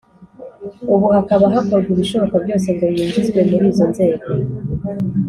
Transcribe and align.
ubu 0.93 1.07
hakaba 1.15 1.45
hakorwa 1.53 1.89
ibishoboka 1.93 2.35
byose 2.43 2.67
ngo 2.73 2.85
yinjizwe 2.95 3.39
muri 3.49 3.65
izo 3.71 3.85
nzego. 3.91 4.27